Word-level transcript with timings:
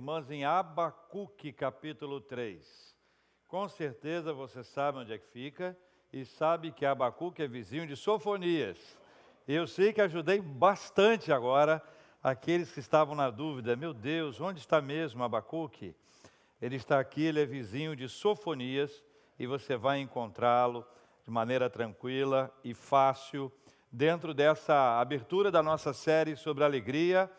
irmãs 0.00 0.30
em 0.30 0.46
Abacuque, 0.46 1.52
capítulo 1.52 2.22
3. 2.22 2.96
Com 3.46 3.68
certeza 3.68 4.32
você 4.32 4.64
sabe 4.64 4.96
onde 4.96 5.12
é 5.12 5.18
que 5.18 5.26
fica 5.26 5.76
e 6.10 6.24
sabe 6.24 6.72
que 6.72 6.86
Abacuque 6.86 7.42
é 7.42 7.46
vizinho 7.46 7.86
de 7.86 7.94
Sofonias. 7.94 8.78
Eu 9.46 9.66
sei 9.66 9.92
que 9.92 10.00
ajudei 10.00 10.40
bastante 10.40 11.30
agora 11.30 11.82
aqueles 12.22 12.72
que 12.72 12.80
estavam 12.80 13.14
na 13.14 13.28
dúvida: 13.28 13.76
meu 13.76 13.92
Deus, 13.92 14.40
onde 14.40 14.58
está 14.58 14.80
mesmo 14.80 15.22
Abacuque? 15.22 15.94
Ele 16.62 16.76
está 16.76 16.98
aqui, 16.98 17.24
ele 17.24 17.42
é 17.42 17.44
vizinho 17.44 17.94
de 17.94 18.08
Sofonias 18.08 19.04
e 19.38 19.46
você 19.46 19.76
vai 19.76 20.00
encontrá-lo 20.00 20.82
de 21.26 21.30
maneira 21.30 21.68
tranquila 21.68 22.50
e 22.64 22.72
fácil 22.72 23.52
dentro 23.92 24.32
dessa 24.32 24.98
abertura 24.98 25.50
da 25.50 25.62
nossa 25.62 25.92
série 25.92 26.36
sobre 26.36 26.64
alegria, 26.64 27.30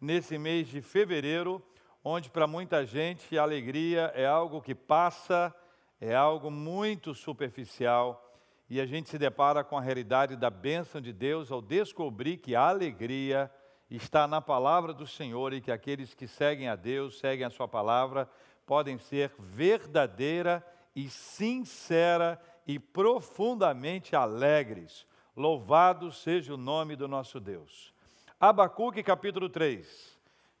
nesse 0.00 0.38
mês 0.38 0.68
de 0.68 0.80
fevereiro, 0.80 1.60
onde 2.04 2.28
para 2.28 2.46
muita 2.46 2.84
gente 2.84 3.38
a 3.38 3.42
alegria 3.42 4.12
é 4.14 4.26
algo 4.26 4.60
que 4.60 4.74
passa, 4.74 5.54
é 5.98 6.14
algo 6.14 6.50
muito 6.50 7.14
superficial, 7.14 8.20
e 8.68 8.78
a 8.78 8.84
gente 8.84 9.08
se 9.08 9.18
depara 9.18 9.64
com 9.64 9.78
a 9.78 9.80
realidade 9.80 10.36
da 10.36 10.50
bênção 10.50 11.00
de 11.00 11.12
Deus 11.12 11.50
ao 11.50 11.62
descobrir 11.62 12.36
que 12.36 12.54
a 12.54 12.68
alegria 12.68 13.50
está 13.90 14.26
na 14.26 14.40
palavra 14.40 14.92
do 14.92 15.06
Senhor 15.06 15.52
e 15.54 15.60
que 15.60 15.72
aqueles 15.72 16.14
que 16.14 16.26
seguem 16.26 16.68
a 16.68 16.76
Deus, 16.76 17.18
seguem 17.18 17.46
a 17.46 17.50
Sua 17.50 17.68
palavra, 17.68 18.28
podem 18.66 18.98
ser 18.98 19.32
verdadeira 19.38 20.64
e 20.94 21.08
sincera 21.08 22.40
e 22.66 22.78
profundamente 22.78 24.16
alegres. 24.16 25.06
Louvado 25.36 26.12
seja 26.12 26.54
o 26.54 26.58
nome 26.58 26.96
do 26.96 27.08
nosso 27.08 27.40
Deus. 27.40 27.92
Abacuque 28.40 29.02
capítulo 29.02 29.48
3, 29.48 30.13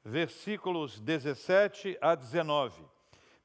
versículos 0.04 1.00
17 1.00 1.96
a 2.00 2.14
19. 2.14 2.82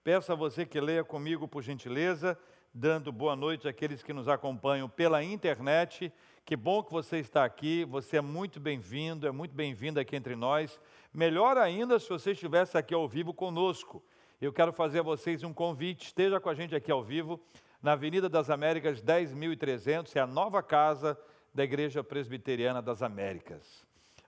Peço 0.04 0.32
a 0.32 0.36
você 0.36 0.66
que 0.66 0.82
leia 0.82 1.04
comigo, 1.04 1.48
por 1.48 1.64
gentileza, 1.64 2.38
dando 2.74 3.12
boa 3.12 3.36
noite 3.36 3.68
àqueles 3.68 4.04
que 4.04 4.12
nos 4.12 4.28
acompanham 4.28 4.90
pela 4.90 5.24
internet. 5.24 6.12
Que 6.46 6.56
bom 6.56 6.84
que 6.84 6.92
você 6.92 7.18
está 7.18 7.46
aqui, 7.46 7.86
você 7.86 8.18
é 8.18 8.22
muito 8.22 8.60
bem-vindo, 8.60 9.28
é 9.28 9.32
muito 9.32 9.56
bem-vindo 9.56 10.00
aqui 10.00 10.16
entre 10.16 10.36
nós. 10.36 10.80
Melhor 11.14 11.58
ainda 11.58 12.00
se 12.00 12.10
você 12.10 12.32
estivesse 12.32 12.78
aqui 12.78 12.94
ao 12.94 13.08
vivo 13.08 13.34
conosco. 13.34 14.04
Eu 14.42 14.52
quero 14.52 14.74
fazer 14.74 15.00
a 15.00 15.04
vocês 15.04 15.44
um 15.44 15.54
convite, 15.54 16.08
esteja 16.08 16.40
com 16.40 16.50
a 16.50 16.54
gente 16.54 16.76
aqui 16.76 16.92
ao 16.92 17.04
vivo 17.04 17.40
na 17.82 17.94
Avenida 17.94 18.28
das 18.28 18.50
Américas 18.50 19.02
10.300, 19.02 20.16
é 20.16 20.20
a 20.20 20.28
nova 20.28 20.62
casa 20.62 21.18
da 21.54 21.64
Igreja 21.64 22.04
Presbiteriana 22.04 22.82
das 22.82 23.02
Américas. 23.02 23.86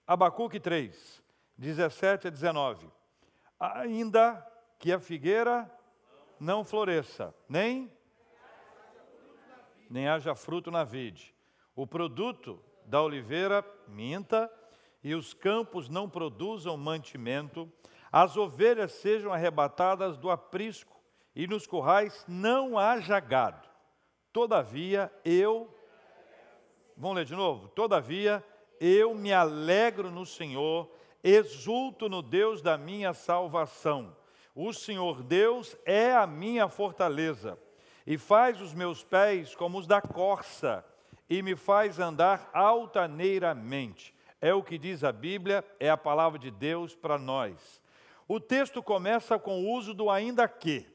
Abacuque 0.07 0.59
3, 0.59 1.20
17 1.61 2.27
a 2.27 2.31
19. 2.31 2.89
Ainda 3.59 4.43
que 4.79 4.91
a 4.91 4.99
figueira 4.99 5.71
não 6.39 6.63
floresça, 6.63 7.35
nem 7.47 7.91
nem 9.87 10.07
haja 10.07 10.33
fruto 10.33 10.71
na 10.71 10.83
vide. 10.83 11.35
O 11.75 11.85
produto 11.85 12.59
da 12.85 12.99
oliveira 12.99 13.63
minta 13.87 14.51
e 15.03 15.13
os 15.13 15.35
campos 15.35 15.87
não 15.87 16.09
produzam 16.09 16.75
mantimento, 16.77 17.71
as 18.11 18.37
ovelhas 18.37 18.93
sejam 18.93 19.31
arrebatadas 19.31 20.17
do 20.17 20.31
aprisco 20.31 20.99
e 21.35 21.45
nos 21.45 21.67
currais 21.67 22.25
não 22.27 22.79
haja 22.79 23.19
gado. 23.19 23.69
Todavia 24.33 25.13
eu. 25.23 25.71
Vamos 26.97 27.17
ler 27.17 27.25
de 27.25 27.35
novo? 27.35 27.67
Todavia 27.67 28.43
eu 28.79 29.13
me 29.13 29.31
alegro 29.31 30.09
no 30.09 30.25
Senhor, 30.25 30.89
exulto 31.23 32.09
no 32.09 32.21
Deus 32.21 32.61
da 32.61 32.77
minha 32.77 33.13
salvação. 33.13 34.15
O 34.55 34.73
Senhor 34.73 35.23
Deus 35.23 35.77
é 35.85 36.13
a 36.13 36.27
minha 36.27 36.67
fortaleza 36.67 37.57
e 38.05 38.17
faz 38.17 38.59
os 38.59 38.73
meus 38.73 39.03
pés 39.03 39.55
como 39.55 39.77
os 39.77 39.87
da 39.87 40.01
corça 40.01 40.85
e 41.29 41.41
me 41.41 41.55
faz 41.55 41.99
andar 41.99 42.49
altaneiramente. 42.53 44.13
É 44.41 44.53
o 44.53 44.63
que 44.63 44.77
diz 44.77 45.03
a 45.03 45.11
Bíblia, 45.11 45.63
é 45.79 45.89
a 45.89 45.95
palavra 45.95 46.37
de 46.37 46.51
Deus 46.51 46.95
para 46.95 47.17
nós. 47.17 47.81
O 48.27 48.39
texto 48.39 48.81
começa 48.81 49.37
com 49.37 49.61
o 49.61 49.71
uso 49.71 49.93
do 49.93 50.09
ainda 50.09 50.47
que. 50.47 50.85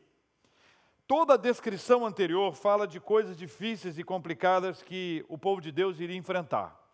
Toda 1.06 1.34
a 1.34 1.38
descrição 1.38 2.04
anterior 2.04 2.54
fala 2.54 2.86
de 2.86 2.98
coisas 2.98 3.36
difíceis 3.36 3.96
e 3.96 4.02
complicadas 4.02 4.82
que 4.82 5.24
o 5.28 5.38
povo 5.38 5.60
de 5.60 5.70
Deus 5.70 6.00
iria 6.00 6.16
enfrentar. 6.16 6.85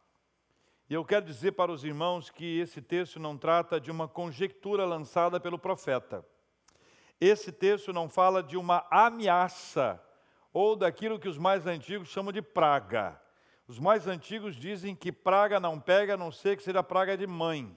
E 0.92 0.94
eu 0.94 1.06
quero 1.06 1.24
dizer 1.24 1.52
para 1.52 1.72
os 1.72 1.84
irmãos 1.84 2.28
que 2.28 2.58
esse 2.58 2.82
texto 2.82 3.18
não 3.18 3.38
trata 3.38 3.80
de 3.80 3.90
uma 3.90 4.06
conjectura 4.06 4.84
lançada 4.84 5.40
pelo 5.40 5.58
profeta. 5.58 6.22
Esse 7.18 7.50
texto 7.50 7.94
não 7.94 8.10
fala 8.10 8.42
de 8.42 8.58
uma 8.58 8.86
ameaça 8.90 9.98
ou 10.52 10.76
daquilo 10.76 11.18
que 11.18 11.30
os 11.30 11.38
mais 11.38 11.66
antigos 11.66 12.08
chamam 12.08 12.30
de 12.30 12.42
praga. 12.42 13.18
Os 13.66 13.78
mais 13.78 14.06
antigos 14.06 14.54
dizem 14.54 14.94
que 14.94 15.10
praga 15.10 15.58
não 15.58 15.80
pega, 15.80 16.12
a 16.12 16.18
não 16.18 16.30
ser 16.30 16.58
que 16.58 16.62
seja 16.62 16.82
praga 16.82 17.16
de 17.16 17.26
mãe. 17.26 17.74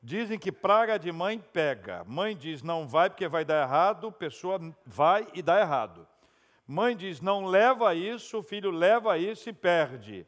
Dizem 0.00 0.38
que 0.38 0.52
praga 0.52 1.00
de 1.00 1.10
mãe 1.10 1.40
pega. 1.40 2.04
Mãe 2.04 2.36
diz 2.36 2.62
não 2.62 2.86
vai 2.86 3.10
porque 3.10 3.26
vai 3.26 3.44
dar 3.44 3.60
errado, 3.60 4.12
pessoa 4.12 4.60
vai 4.86 5.26
e 5.34 5.42
dá 5.42 5.58
errado. 5.58 6.06
Mãe 6.64 6.96
diz 6.96 7.20
não 7.20 7.46
leva 7.46 7.92
isso, 7.96 8.40
filho 8.40 8.70
leva 8.70 9.18
isso 9.18 9.48
e 9.48 9.52
perde. 9.52 10.24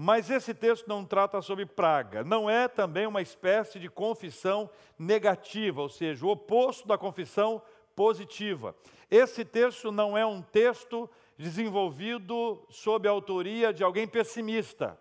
Mas 0.00 0.30
esse 0.30 0.54
texto 0.54 0.86
não 0.86 1.04
trata 1.04 1.42
sobre 1.42 1.66
praga, 1.66 2.22
não 2.22 2.48
é 2.48 2.68
também 2.68 3.04
uma 3.04 3.20
espécie 3.20 3.80
de 3.80 3.88
confissão 3.88 4.70
negativa, 4.96 5.82
ou 5.82 5.88
seja, 5.88 6.24
o 6.24 6.28
oposto 6.28 6.86
da 6.86 6.96
confissão 6.96 7.60
positiva. 7.96 8.76
Esse 9.10 9.44
texto 9.44 9.90
não 9.90 10.16
é 10.16 10.24
um 10.24 10.40
texto 10.40 11.10
desenvolvido 11.36 12.64
sob 12.70 13.08
a 13.08 13.10
autoria 13.10 13.72
de 13.72 13.82
alguém 13.82 14.06
pessimista. 14.06 14.96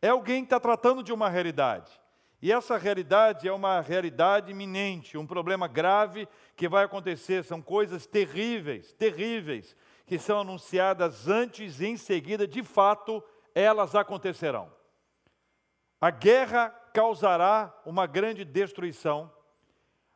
É 0.00 0.10
alguém 0.10 0.42
que 0.42 0.46
está 0.46 0.60
tratando 0.60 1.02
de 1.02 1.12
uma 1.12 1.28
realidade. 1.28 1.90
E 2.40 2.52
essa 2.52 2.76
realidade 2.76 3.48
é 3.48 3.52
uma 3.52 3.80
realidade 3.80 4.52
iminente, 4.52 5.18
um 5.18 5.26
problema 5.26 5.66
grave 5.66 6.28
que 6.54 6.68
vai 6.68 6.84
acontecer. 6.84 7.42
São 7.42 7.60
coisas 7.60 8.06
terríveis, 8.06 8.92
terríveis, 8.92 9.74
que 10.06 10.20
são 10.20 10.38
anunciadas 10.38 11.26
antes 11.26 11.80
e 11.80 11.86
em 11.86 11.96
seguida, 11.96 12.46
de 12.46 12.62
fato, 12.62 13.20
elas 13.54 13.94
acontecerão. 13.94 14.70
A 16.00 16.10
guerra 16.10 16.68
causará 16.92 17.74
uma 17.84 18.06
grande 18.06 18.44
destruição, 18.44 19.32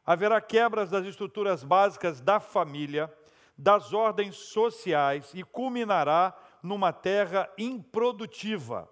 haverá 0.04 0.40
quebras 0.40 0.90
das 0.90 1.06
estruturas 1.06 1.62
básicas 1.62 2.20
da 2.20 2.40
família, 2.40 3.12
das 3.56 3.92
ordens 3.92 4.36
sociais 4.36 5.32
e 5.34 5.42
culminará 5.42 6.36
numa 6.62 6.92
terra 6.92 7.48
improdutiva 7.56 8.88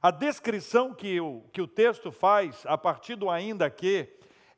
a 0.00 0.10
descrição 0.10 0.94
que 0.94 1.20
o, 1.20 1.42
que 1.52 1.60
o 1.60 1.66
texto 1.66 2.12
faz, 2.12 2.64
a 2.66 2.78
partir 2.78 3.16
do 3.16 3.28
ainda 3.28 3.68
que, 3.68 4.08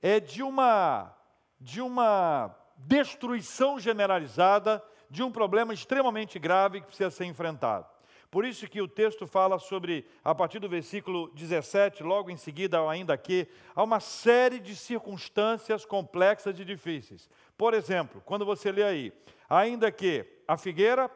é 0.02 0.20
de 0.20 0.42
uma, 0.42 1.14
de 1.58 1.80
uma 1.80 2.54
destruição 2.76 3.78
generalizada 3.78 4.82
de 5.08 5.22
um 5.22 5.32
problema 5.32 5.72
extremamente 5.72 6.38
grave 6.38 6.80
que 6.80 6.88
precisa 6.88 7.10
ser 7.10 7.24
enfrentado. 7.24 7.86
Por 8.30 8.44
isso 8.44 8.68
que 8.68 8.80
o 8.80 8.86
texto 8.86 9.26
fala 9.26 9.58
sobre, 9.58 10.06
a 10.22 10.32
partir 10.32 10.60
do 10.60 10.68
versículo 10.68 11.28
17, 11.34 12.04
logo 12.04 12.30
em 12.30 12.36
seguida, 12.36 12.88
ainda 12.88 13.18
que, 13.18 13.48
há 13.74 13.82
uma 13.82 13.98
série 13.98 14.60
de 14.60 14.76
circunstâncias 14.76 15.84
complexas 15.84 16.58
e 16.60 16.64
difíceis. 16.64 17.28
Por 17.58 17.74
exemplo, 17.74 18.22
quando 18.24 18.44
você 18.44 18.70
lê 18.70 18.84
aí, 18.84 19.12
ainda 19.48 19.90
que 19.90 20.24
a 20.46 20.56
figueira 20.56 21.10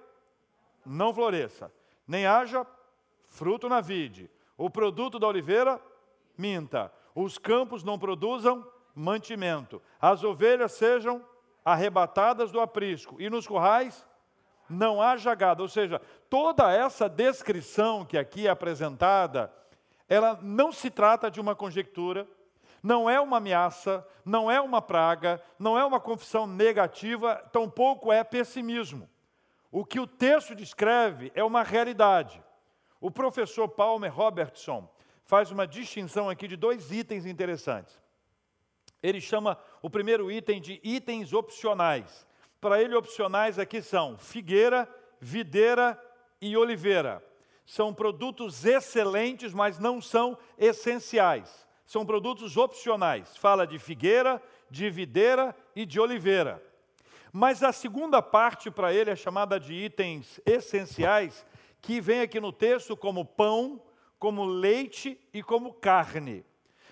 não 0.84 1.14
floresça, 1.14 1.72
nem 2.06 2.26
haja 2.26 2.66
fruto 3.26 3.68
na 3.68 3.80
vide, 3.80 4.28
o 4.58 4.68
produto 4.68 5.18
da 5.18 5.28
oliveira 5.28 5.80
minta, 6.36 6.92
os 7.14 7.38
campos 7.38 7.84
não 7.84 7.96
produzam 7.96 8.66
mantimento, 8.92 9.80
as 10.00 10.24
ovelhas 10.24 10.72
sejam 10.72 11.24
arrebatadas 11.64 12.50
do 12.50 12.60
aprisco 12.60 13.20
e 13.20 13.30
nos 13.30 13.46
currais 13.46 14.04
não 14.68 15.00
haja 15.00 15.34
gado. 15.34 15.62
Ou 15.62 15.68
seja, 15.68 16.00
toda 16.28 16.72
essa 16.72 17.08
descrição 17.08 18.04
que 18.04 18.18
aqui 18.18 18.46
é 18.46 18.50
apresentada, 18.50 19.52
ela 20.08 20.38
não 20.42 20.72
se 20.72 20.90
trata 20.90 21.30
de 21.30 21.40
uma 21.40 21.54
conjectura, 21.54 22.26
não 22.82 23.08
é 23.08 23.18
uma 23.18 23.38
ameaça, 23.38 24.06
não 24.24 24.50
é 24.50 24.60
uma 24.60 24.82
praga, 24.82 25.42
não 25.58 25.78
é 25.78 25.84
uma 25.84 25.98
confissão 25.98 26.46
negativa, 26.46 27.36
tampouco 27.52 28.12
é 28.12 28.22
pessimismo. 28.22 29.08
O 29.70 29.84
que 29.84 29.98
o 29.98 30.06
texto 30.06 30.54
descreve 30.54 31.32
é 31.34 31.42
uma 31.42 31.62
realidade. 31.62 32.42
O 33.00 33.10
professor 33.10 33.68
Palmer 33.68 34.14
Robertson 34.14 34.88
faz 35.24 35.50
uma 35.50 35.66
distinção 35.66 36.28
aqui 36.28 36.46
de 36.46 36.56
dois 36.56 36.92
itens 36.92 37.26
interessantes. 37.26 38.00
Ele 39.02 39.20
chama 39.20 39.58
o 39.82 39.90
primeiro 39.90 40.30
item 40.30 40.60
de 40.60 40.80
itens 40.82 41.32
opcionais. 41.32 42.26
Para 42.64 42.80
ele, 42.80 42.94
opcionais 42.94 43.58
aqui 43.58 43.82
são 43.82 44.16
figueira, 44.16 44.88
videira 45.20 46.02
e 46.40 46.56
oliveira. 46.56 47.22
São 47.66 47.92
produtos 47.92 48.64
excelentes, 48.64 49.52
mas 49.52 49.78
não 49.78 50.00
são 50.00 50.38
essenciais. 50.56 51.68
São 51.84 52.06
produtos 52.06 52.56
opcionais. 52.56 53.36
Fala 53.36 53.66
de 53.66 53.78
figueira, 53.78 54.40
de 54.70 54.88
videira 54.88 55.54
e 55.76 55.84
de 55.84 56.00
oliveira. 56.00 56.62
Mas 57.30 57.62
a 57.62 57.70
segunda 57.70 58.22
parte 58.22 58.70
para 58.70 58.94
ele 58.94 59.10
é 59.10 59.16
chamada 59.16 59.60
de 59.60 59.74
itens 59.74 60.40
essenciais, 60.46 61.44
que 61.82 62.00
vem 62.00 62.22
aqui 62.22 62.40
no 62.40 62.50
texto 62.50 62.96
como 62.96 63.26
pão, 63.26 63.78
como 64.18 64.42
leite 64.42 65.20
e 65.34 65.42
como 65.42 65.74
carne. 65.74 66.42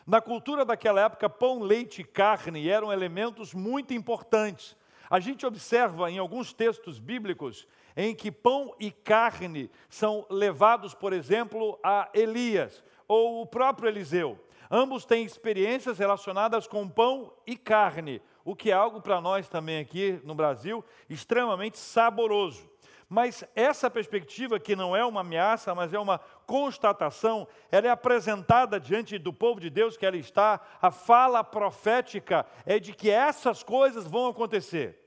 Na 0.07 0.21
cultura 0.21 0.67
daquela 0.67 1.01
época, 1.01 1.31
pão, 1.31 1.61
leite 1.61 2.03
e 2.03 2.05
carne 2.05 2.69
eram 2.69 2.93
elementos 2.93 3.55
muito 3.55 3.95
importantes. 3.95 4.77
A 5.13 5.21
gente 5.21 5.45
observa 5.45 6.11
em 6.11 6.17
alguns 6.17 6.55
textos 6.55 6.99
bíblicos 6.99 7.69
em 7.95 8.15
que 8.15 8.33
pão 8.33 8.75
e 8.81 8.91
carne 8.91 9.71
são 9.91 10.25
levados, 10.31 10.95
por 10.95 11.13
exemplo, 11.13 11.79
a 11.85 12.09
Elias 12.15 12.83
ou 13.07 13.43
o 13.43 13.47
próprio 13.47 13.91
Eliseu. 13.91 14.43
Ambos 14.71 15.05
têm 15.05 15.23
experiências 15.23 15.99
relacionadas 15.99 16.67
com 16.67 16.89
pão 16.89 17.31
e 17.47 17.59
carne, 17.59 18.23
o 18.43 18.57
que 18.57 18.71
é 18.71 18.73
algo 18.73 19.03
para 19.03 19.21
nós 19.21 19.51
também 19.51 19.81
aqui 19.81 20.19
no 20.25 20.35
Brasil 20.35 20.83
extremamente 21.11 21.77
saboroso. 21.77 22.67
Mas 23.07 23.45
essa 23.55 23.91
perspectiva, 23.91 24.59
que 24.59 24.75
não 24.75 24.97
é 24.97 25.05
uma 25.05 25.21
ameaça, 25.21 25.75
mas 25.75 25.93
é 25.93 25.99
uma 25.99 26.21
constatação, 26.47 27.47
ela 27.71 27.87
é 27.87 27.91
apresentada 27.91 28.81
diante 28.81 29.19
do 29.19 29.31
povo 29.31 29.61
de 29.61 29.69
Deus 29.69 29.99
que 29.99 30.07
ela 30.07 30.17
está, 30.17 30.59
a 30.81 30.91
fala 30.91 31.45
profética 31.45 32.47
é 32.65 32.79
de 32.79 32.95
que 32.95 33.11
essas 33.11 33.63
coisas 33.63 34.07
vão 34.07 34.29
acontecer. 34.29 35.02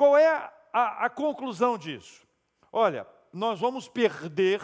Qual 0.00 0.16
é 0.16 0.50
a, 0.72 1.04
a 1.04 1.10
conclusão 1.10 1.76
disso? 1.76 2.26
Olha, 2.72 3.06
nós 3.30 3.60
vamos 3.60 3.86
perder 3.86 4.62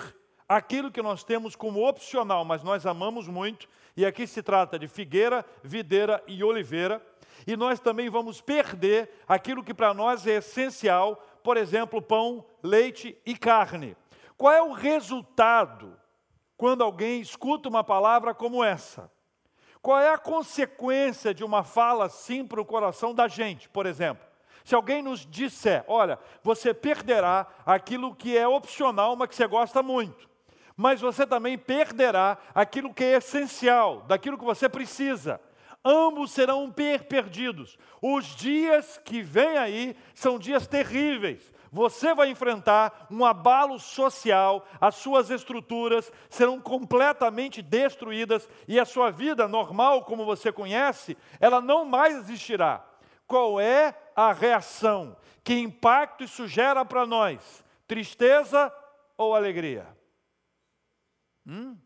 aquilo 0.49 0.91
que 0.91 1.03
nós 1.03 1.23
temos 1.23 1.55
como 1.55 1.87
opcional, 1.87 2.43
mas 2.43 2.63
nós 2.63 2.87
amamos 2.87 3.29
muito, 3.29 3.69
e 3.95 4.07
aqui 4.07 4.27
se 4.27 4.43
trata 4.43 4.79
de 4.79 4.89
figueira, 4.89 5.45
videira 5.63 6.25
e 6.27 6.43
oliveira, 6.43 7.05
e 7.47 7.55
nós 7.55 7.79
também 7.79 8.09
vamos 8.09 8.41
perder 8.41 9.11
aquilo 9.29 9.63
que 9.63 9.75
para 9.75 9.93
nós 9.93 10.27
é 10.27 10.37
essencial, 10.37 11.23
por 11.45 11.59
exemplo, 11.59 12.01
pão, 12.01 12.43
leite 12.63 13.15
e 13.27 13.37
carne. 13.37 13.95
Qual 14.39 14.55
é 14.55 14.63
o 14.63 14.73
resultado 14.73 16.01
quando 16.57 16.83
alguém 16.83 17.21
escuta 17.21 17.69
uma 17.69 17.85
palavra 17.85 18.33
como 18.33 18.65
essa? 18.65 19.13
Qual 19.83 19.99
é 19.99 20.09
a 20.09 20.17
consequência 20.17 21.35
de 21.35 21.45
uma 21.45 21.63
fala 21.63 22.07
assim 22.07 22.43
para 22.43 22.59
o 22.59 22.65
coração 22.65 23.15
da 23.15 23.29
gente, 23.29 23.69
por 23.69 23.85
exemplo? 23.85 24.26
Se 24.67 24.75
alguém 24.75 25.01
nos 25.01 25.25
disser, 25.25 25.83
olha, 25.87 26.19
você 26.43 26.75
perderá 26.75 27.47
aquilo 27.65 28.15
que 28.15 28.37
é 28.37 28.47
opcional, 28.47 29.15
mas 29.15 29.29
que 29.29 29.37
você 29.37 29.47
gosta 29.47 29.81
muito, 29.81 30.29
mas 30.77 31.01
você 31.01 31.25
também 31.25 31.57
perderá 31.57 32.37
aquilo 32.55 32.93
que 32.93 33.05
é 33.05 33.17
essencial, 33.17 34.03
daquilo 34.03 34.37
que 34.37 34.45
você 34.45 34.69
precisa 34.69 35.41
ambos 35.87 36.33
serão 36.33 36.69
perdidos. 37.09 37.79
Os 38.03 38.35
dias 38.35 39.01
que 39.05 39.23
vêm 39.23 39.57
aí 39.57 39.97
são 40.15 40.37
dias 40.37 40.67
terríveis. 40.67 41.53
Você 41.71 42.13
vai 42.13 42.29
enfrentar 42.29 43.07
um 43.09 43.25
abalo 43.25 43.79
social, 43.79 44.67
as 44.81 44.97
suas 44.97 45.31
estruturas 45.31 46.11
serão 46.29 46.61
completamente 46.61 47.63
destruídas 47.63 48.49
e 48.67 48.81
a 48.81 48.85
sua 48.85 49.13
vida 49.13 49.47
normal, 49.47 50.03
como 50.05 50.25
você 50.25 50.51
conhece, 50.51 51.17
ela 51.39 51.61
não 51.61 51.85
mais 51.85 52.17
existirá. 52.17 52.85
Qual 53.29 53.61
é 53.61 53.95
a 54.17 54.33
reação? 54.33 55.17
Que 55.45 55.55
impacto 55.55 56.25
isso 56.25 56.49
gera 56.49 56.85
para 56.85 57.07
nós? 57.07 57.63
Tristeza 57.87 58.73
ou 59.17 59.35
alegria? 59.35 59.87
Hum? 61.47 61.77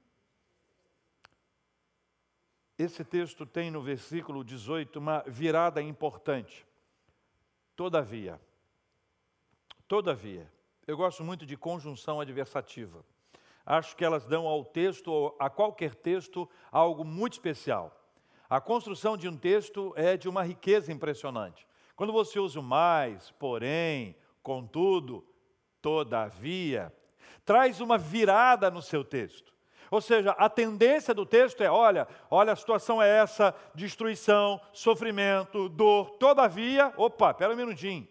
Esse 2.78 3.04
texto 3.04 3.44
tem 3.44 3.70
no 3.70 3.82
versículo 3.82 4.42
18 4.42 4.98
uma 4.98 5.22
virada 5.26 5.82
importante. 5.82 6.66
Todavia, 7.76 8.40
todavia, 9.86 10.50
eu 10.86 10.96
gosto 10.96 11.22
muito 11.22 11.44
de 11.44 11.56
conjunção 11.56 12.20
adversativa. 12.20 13.04
Acho 13.66 13.94
que 13.94 14.04
elas 14.04 14.26
dão 14.26 14.46
ao 14.46 14.64
texto, 14.64 15.34
a 15.38 15.50
qualquer 15.50 15.94
texto, 15.94 16.48
algo 16.72 17.04
muito 17.04 17.34
especial. 17.34 17.94
A 18.48 18.60
construção 18.60 19.16
de 19.16 19.28
um 19.28 19.36
texto 19.36 19.92
é 19.94 20.16
de 20.16 20.28
uma 20.28 20.42
riqueza 20.42 20.90
impressionante. 20.90 21.66
Quando 22.00 22.14
você 22.14 22.41
usa 22.41 22.58
o 22.58 22.62
mais, 22.62 23.31
porém, 23.32 24.17
contudo, 24.43 25.23
todavia, 25.82 26.91
traz 27.44 27.79
uma 27.79 27.99
virada 27.99 28.70
no 28.70 28.81
seu 28.81 29.05
texto. 29.05 29.52
Ou 29.91 30.00
seja, 30.00 30.31
a 30.31 30.49
tendência 30.49 31.12
do 31.12 31.26
texto 31.26 31.62
é: 31.62 31.70
olha, 31.70 32.08
olha, 32.31 32.55
a 32.55 32.56
situação 32.56 33.02
é 33.02 33.19
essa, 33.19 33.55
destruição, 33.75 34.58
sofrimento, 34.73 35.69
dor. 35.69 36.12
Todavia, 36.12 36.91
opa, 36.97 37.35
pera 37.35 37.52
um 37.52 37.56
minutinho. 37.56 38.08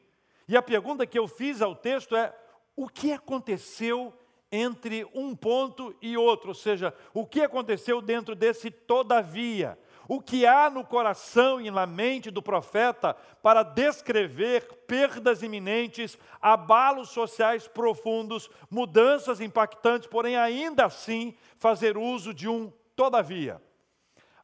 E 0.48 0.56
a 0.56 0.62
pergunta 0.62 1.08
que 1.08 1.18
eu 1.18 1.28
fiz 1.28 1.60
ao 1.60 1.76
texto 1.76 2.16
é: 2.16 2.32
o 2.76 2.88
que 2.88 3.12
aconteceu 3.12 4.14
entre 4.52 5.04
um 5.16 5.36
ponto 5.36 5.96
e 6.00 6.16
outro? 6.16 6.50
Ou 6.50 6.54
seja, 6.54 6.94
o 7.12 7.26
que 7.26 7.42
aconteceu 7.42 8.04
dentro 8.04 8.36
desse 8.36 8.70
todavia? 8.70 9.80
O 10.10 10.20
que 10.20 10.44
há 10.44 10.72
no 10.72 10.84
coração 10.84 11.62
e 11.62 11.70
na 11.70 11.86
mente 11.86 12.32
do 12.32 12.42
profeta 12.42 13.16
para 13.44 13.62
descrever 13.62 14.64
perdas 14.88 15.44
iminentes, 15.44 16.18
abalos 16.42 17.10
sociais 17.10 17.68
profundos, 17.68 18.50
mudanças 18.72 19.40
impactantes, 19.40 20.08
porém 20.08 20.36
ainda 20.36 20.88
assim 20.88 21.38
fazer 21.60 21.96
uso 21.96 22.34
de 22.34 22.50
um 22.50 22.74
todavia. 22.96 23.62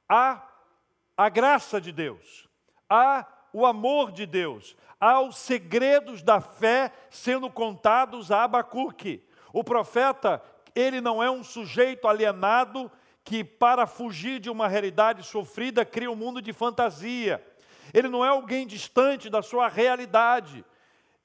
Há 0.08 0.48
a 1.18 1.30
graça 1.30 1.82
de 1.82 1.92
Deus, 1.92 2.48
há 2.88 3.26
o 3.52 3.66
amor 3.66 4.12
de 4.12 4.28
Deus, 4.28 4.78
há 5.02 5.20
os 5.20 5.36
segredos 5.36 6.22
da 6.22 6.40
fé 6.40 6.92
sendo 7.10 7.50
contados 7.50 8.32
a 8.32 8.44
Abacuque. 8.44 9.28
O 9.52 9.64
profeta, 9.64 10.44
ele 10.76 11.02
não 11.02 11.24
é 11.24 11.32
um 11.32 11.44
sujeito 11.44 12.08
alienado 12.08 12.92
que, 13.25 13.44
para 13.44 13.88
fugir 13.88 14.39
de 14.39 14.51
uma 14.51 14.68
realidade 14.68 15.24
sofrida, 15.24 15.83
cria 15.83 16.12
um 16.12 16.16
mundo 16.16 16.39
de 16.42 16.54
fantasia. 16.54 17.44
Ele 17.92 18.07
não 18.07 18.24
é 18.24 18.30
alguém 18.30 18.68
distante 18.68 19.30
da 19.31 19.42
sua 19.42 19.68
realidade. 19.68 20.63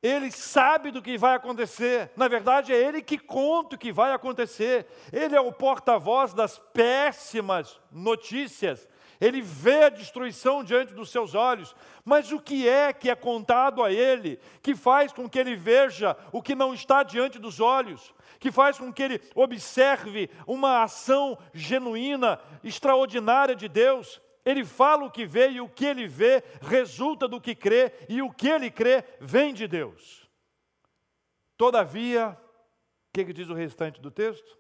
Ele 0.03 0.31
sabe 0.31 0.91
do 0.91 1.03
que 1.03 1.19
vai 1.19 1.37
acontecer. 1.37 2.11
Na 2.17 2.27
verdade, 2.27 2.73
é 2.73 2.77
ele 2.77 3.03
que 3.03 3.19
conta 3.19 3.77
o 3.77 3.79
que 3.79 3.93
vai 3.93 4.13
acontecer. 4.13 4.87
Ele 5.13 5.37
é 5.37 5.41
o 5.41 5.53
porta-voz 5.53 6.33
das 6.33 6.59
péssimas 6.73 7.79
notícias. 7.93 8.89
Ele 9.21 9.43
vê 9.43 9.85
a 9.85 9.89
destruição 9.91 10.65
diante 10.65 10.95
dos 10.95 11.11
seus 11.11 11.35
olhos. 11.35 11.75
Mas 12.05 12.33
o 12.33 12.41
que 12.41 12.67
é 12.67 12.93
que 12.93 13.11
é 13.11 13.15
contado 13.15 13.83
a 13.83 13.93
ele 13.93 14.41
que 14.63 14.75
faz 14.75 15.13
com 15.13 15.29
que 15.29 15.39
ele 15.39 15.55
veja 15.55 16.17
o 16.33 16.41
que 16.41 16.55
não 16.55 16.73
está 16.73 17.03
diante 17.03 17.39
dos 17.39 17.61
olhos? 17.61 18.15
que 18.41 18.51
faz 18.51 18.79
com 18.79 18.91
que 18.91 19.03
ele 19.03 19.21
observe 19.35 20.31
uma 20.47 20.83
ação 20.83 21.39
genuína, 21.53 22.41
extraordinária 22.65 23.55
de 23.55 23.69
Deus. 23.69 24.21
Ele 24.47 24.65
fala 24.65 25.05
o 25.05 25.11
que 25.11 25.27
vê 25.27 25.51
e 25.51 25.61
o 25.61 25.69
que 25.69 25.85
ele 25.85 26.09
vê 26.09 26.43
resulta 26.63 27.29
do 27.29 27.39
que 27.39 27.55
crê, 27.55 27.93
e 28.09 28.23
o 28.23 28.33
que 28.33 28.49
ele 28.49 28.71
crê 28.71 29.05
vem 29.21 29.53
de 29.53 29.69
Deus. 29.69 30.27
Todavia, 31.55 32.31
o 32.31 33.13
que, 33.13 33.27
que 33.27 33.33
diz 33.35 33.51
o 33.51 33.55
restante 33.55 34.01
do 34.01 34.11
texto? 34.11 34.59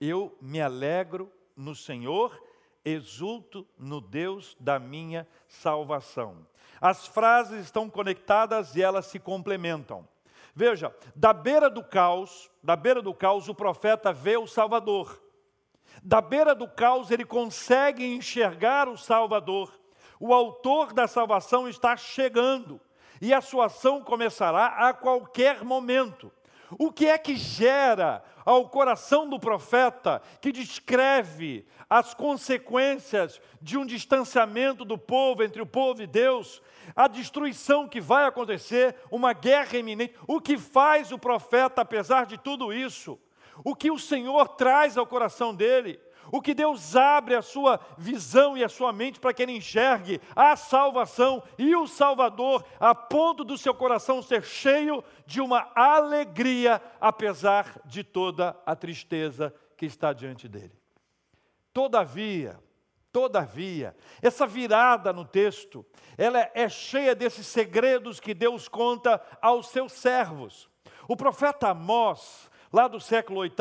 Eu 0.00 0.36
me 0.40 0.60
alegro 0.60 1.32
no 1.56 1.74
Senhor, 1.74 2.42
exulto 2.84 3.66
no 3.78 4.00
Deus 4.00 4.56
da 4.60 4.78
minha 4.78 5.26
salvação. 5.48 6.46
As 6.80 7.06
frases 7.06 7.64
estão 7.64 7.88
conectadas 7.88 8.76
e 8.76 8.82
elas 8.82 9.06
se 9.06 9.18
complementam. 9.18 10.06
Veja, 10.54 10.94
da 11.16 11.32
beira 11.32 11.68
do 11.68 11.82
caos, 11.82 12.50
da 12.62 12.76
beira 12.76 13.02
do 13.02 13.14
caos, 13.14 13.48
o 13.48 13.54
profeta 13.54 14.12
vê 14.12 14.36
o 14.36 14.46
Salvador. 14.46 15.20
Da 16.02 16.20
beira 16.20 16.54
do 16.54 16.68
caos, 16.68 17.10
ele 17.10 17.24
consegue 17.24 18.04
enxergar 18.04 18.88
o 18.88 18.96
Salvador. 18.96 19.72
O 20.20 20.32
autor 20.32 20.92
da 20.92 21.08
salvação 21.08 21.68
está 21.68 21.96
chegando 21.96 22.80
e 23.20 23.32
a 23.32 23.40
sua 23.40 23.66
ação 23.66 24.02
começará 24.02 24.88
a 24.88 24.92
qualquer 24.92 25.64
momento. 25.64 26.30
O 26.78 26.92
que 26.92 27.06
é 27.06 27.18
que 27.18 27.36
gera 27.36 28.22
ao 28.44 28.68
coração 28.68 29.28
do 29.28 29.38
profeta 29.38 30.20
que 30.40 30.52
descreve 30.52 31.66
as 31.88 32.14
consequências 32.14 33.40
de 33.60 33.78
um 33.78 33.86
distanciamento 33.86 34.84
do 34.84 34.98
povo 34.98 35.42
entre 35.42 35.62
o 35.62 35.66
povo 35.66 36.02
e 36.02 36.06
Deus, 36.06 36.62
a 36.94 37.06
destruição 37.06 37.88
que 37.88 38.00
vai 38.00 38.26
acontecer, 38.26 38.96
uma 39.10 39.32
guerra 39.32 39.78
iminente. 39.78 40.14
O 40.26 40.40
que 40.40 40.58
faz 40.58 41.12
o 41.12 41.18
profeta, 41.18 41.82
apesar 41.82 42.26
de 42.26 42.38
tudo 42.38 42.72
isso? 42.72 43.18
O 43.62 43.74
que 43.74 43.90
o 43.90 43.98
Senhor 43.98 44.48
traz 44.48 44.96
ao 44.96 45.06
coração 45.06 45.54
dele? 45.54 46.00
O 46.34 46.42
que 46.42 46.52
Deus 46.52 46.96
abre 46.96 47.36
a 47.36 47.42
sua 47.42 47.78
visão 47.96 48.58
e 48.58 48.64
a 48.64 48.68
sua 48.68 48.92
mente 48.92 49.20
para 49.20 49.32
que 49.32 49.40
ele 49.40 49.52
enxergue 49.52 50.20
a 50.34 50.56
salvação 50.56 51.40
e 51.56 51.76
o 51.76 51.86
Salvador, 51.86 52.64
a 52.80 52.92
ponto 52.92 53.44
do 53.44 53.56
seu 53.56 53.72
coração 53.72 54.20
ser 54.20 54.42
cheio 54.42 55.04
de 55.24 55.40
uma 55.40 55.70
alegria, 55.76 56.82
apesar 57.00 57.80
de 57.84 58.02
toda 58.02 58.60
a 58.66 58.74
tristeza 58.74 59.54
que 59.76 59.86
está 59.86 60.12
diante 60.12 60.48
dele. 60.48 60.72
Todavia, 61.72 62.58
Todavia, 63.12 63.94
essa 64.20 64.44
virada 64.44 65.12
no 65.12 65.24
texto, 65.24 65.86
ela 66.18 66.50
é 66.52 66.68
cheia 66.68 67.14
desses 67.14 67.46
segredos 67.46 68.18
que 68.18 68.34
Deus 68.34 68.66
conta 68.66 69.22
aos 69.40 69.68
seus 69.68 69.92
servos. 69.92 70.68
O 71.06 71.16
profeta 71.16 71.68
Amós, 71.68 72.50
lá 72.72 72.88
do 72.88 72.98
século 72.98 73.42
VIII 73.42 73.52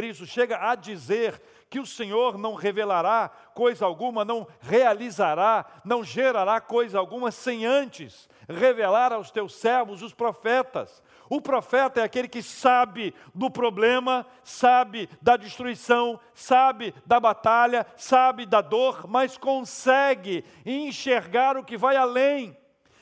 a.C., 0.00 0.24
chega 0.24 0.70
a 0.70 0.74
dizer 0.74 1.38
que 1.70 1.78
o 1.78 1.86
Senhor 1.86 2.38
não 2.38 2.54
revelará 2.54 3.30
coisa 3.54 3.84
alguma, 3.84 4.24
não 4.24 4.46
realizará, 4.60 5.66
não 5.84 6.02
gerará 6.02 6.60
coisa 6.60 6.98
alguma 6.98 7.30
sem 7.30 7.66
antes 7.66 8.28
revelar 8.48 9.12
aos 9.12 9.30
teus 9.30 9.54
servos, 9.54 10.02
os 10.02 10.14
profetas. 10.14 11.02
O 11.28 11.40
profeta 11.40 12.00
é 12.00 12.04
aquele 12.04 12.26
que 12.26 12.42
sabe 12.42 13.14
do 13.34 13.50
problema, 13.50 14.26
sabe 14.42 15.08
da 15.20 15.36
destruição, 15.36 16.18
sabe 16.32 16.94
da 17.04 17.20
batalha, 17.20 17.86
sabe 17.96 18.46
da 18.46 18.62
dor, 18.62 19.06
mas 19.06 19.36
consegue 19.36 20.44
enxergar 20.64 21.58
o 21.58 21.64
que 21.64 21.76
vai 21.76 21.96
além. 21.96 22.56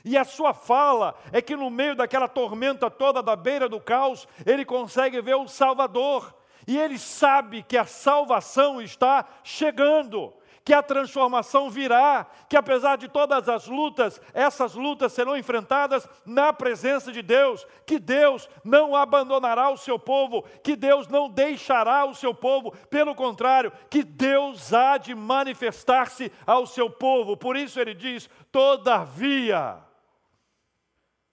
E 0.05 0.17
a 0.17 0.25
sua 0.25 0.53
fala 0.53 1.17
é 1.33 1.41
que 1.41 1.57
no 1.57 1.71
meio 1.71 1.95
daquela 1.95 2.29
tormenta 2.29 2.91
toda 2.91 3.23
da 3.23 3.37
beira 3.37 3.69
do 3.69 3.81
caos, 3.81 4.27
ele 4.45 4.65
consegue 4.65 5.21
ver 5.21 5.35
o 5.37 5.49
Salvador. 5.49 6.35
E 6.67 6.77
ele 6.77 6.99
sabe 6.99 7.63
que 7.63 7.77
a 7.77 7.87
salvação 7.87 8.83
está 8.83 9.25
chegando, 9.45 10.35
que 10.65 10.75
a 10.75 10.83
transformação 10.83 11.71
virá, 11.71 12.27
que 12.49 12.57
apesar 12.57 12.97
de 12.97 13.07
todas 13.07 13.49
as 13.49 13.69
lutas, 13.69 14.21
essas 14.35 14.75
lutas 14.75 15.13
serão 15.13 15.37
enfrentadas 15.37 16.09
na 16.25 16.53
presença 16.53 17.13
de 17.13 17.23
Deus, 17.23 17.65
que 17.87 18.01
Deus 18.01 18.49
não 18.65 18.97
abandonará 18.97 19.71
o 19.71 19.77
seu 19.77 19.97
povo, 19.97 20.43
que 20.65 20.75
Deus 20.75 21.07
não 21.07 21.31
deixará 21.31 22.05
o 22.05 22.17
seu 22.17 22.35
povo, 22.35 22.73
pelo 22.89 23.15
contrário, 23.15 23.71
que 23.89 24.03
Deus 24.03 24.73
há 24.73 24.99
de 24.99 25.15
manifestar-se 25.15 26.33
ao 26.45 26.67
seu 26.67 26.91
povo. 26.91 27.37
Por 27.37 27.57
isso 27.57 27.79
ele 27.79 27.95
diz: 27.95 28.29
todavia, 28.51 29.79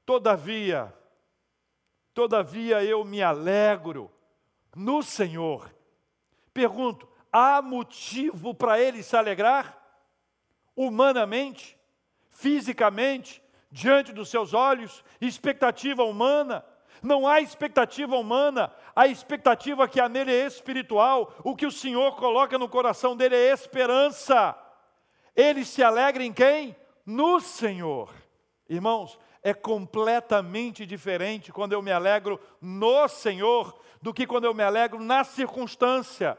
todavia, 0.05 0.93
todavia 2.13 2.83
eu 2.83 3.03
me 3.03 3.23
alegro 3.23 4.12
no 4.75 5.03
Senhor. 5.03 5.73
Pergunto: 6.53 7.07
há 7.31 7.61
motivo 7.61 8.53
para 8.53 8.79
ele 8.79 9.03
se 9.03 9.15
alegrar? 9.15 9.77
Humanamente, 10.75 11.77
fisicamente, 12.31 13.41
diante 13.71 14.11
dos 14.11 14.29
seus 14.29 14.53
olhos, 14.53 15.03
expectativa 15.19 16.03
humana. 16.03 16.65
Não 17.01 17.27
há 17.27 17.41
expectativa 17.41 18.15
humana, 18.15 18.71
a 18.95 19.07
expectativa 19.07 19.87
que 19.87 19.99
há 19.99 20.07
nele 20.07 20.31
é 20.31 20.45
espiritual. 20.45 21.35
O 21.43 21.55
que 21.55 21.65
o 21.65 21.71
Senhor 21.71 22.15
coloca 22.15 22.57
no 22.57 22.69
coração 22.69 23.17
dele 23.17 23.35
é 23.35 23.51
esperança. 23.51 24.57
Ele 25.35 25.65
se 25.65 25.83
alegra 25.83 26.23
em 26.23 26.31
quem? 26.31 26.75
No 27.05 27.41
Senhor. 27.41 28.13
Irmãos, 28.69 29.19
é 29.43 29.53
completamente 29.53 30.85
diferente 30.85 31.51
quando 31.51 31.73
eu 31.73 31.81
me 31.81 31.91
alegro 31.91 32.39
no 32.61 33.07
Senhor 33.09 33.77
do 34.01 34.13
que 34.13 34.25
quando 34.25 34.45
eu 34.45 34.53
me 34.53 34.63
alegro 34.63 34.99
na 34.99 35.23
circunstância. 35.23 36.37